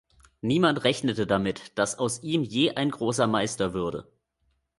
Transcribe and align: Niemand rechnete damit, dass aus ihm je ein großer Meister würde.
Niemand 0.41 0.83
rechnete 0.83 1.27
damit, 1.27 1.77
dass 1.77 1.99
aus 1.99 2.23
ihm 2.23 2.41
je 2.41 2.71
ein 2.71 2.89
großer 2.89 3.27
Meister 3.27 3.75
würde. 3.75 4.11